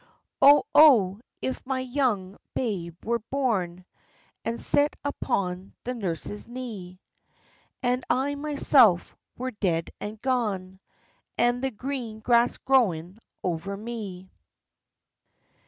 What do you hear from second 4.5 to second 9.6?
set upon the nurse's knee; And I myself were